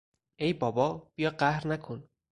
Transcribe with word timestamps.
ای 0.39 0.53
بابا- 0.53 1.01
بیا 1.15 1.29
قهر 1.29 1.67
نکن! 1.67 2.07